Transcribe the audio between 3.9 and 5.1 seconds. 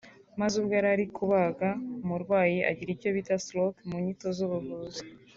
nyito z’ubuvuzi